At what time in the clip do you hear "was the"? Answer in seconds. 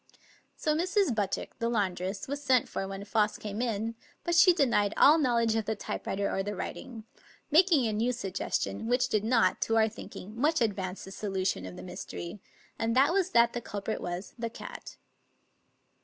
14.01-14.49